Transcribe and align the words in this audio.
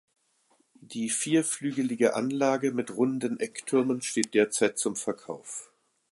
Die 0.81 1.11
vierflügelige 1.11 2.15
Anlage 2.15 2.71
mit 2.71 2.97
runden 2.97 3.39
Ecktürmen 3.39 4.01
steht 4.01 4.33
derzeit 4.33 4.79
zum 4.79 4.95
Verkauf. 4.95 5.69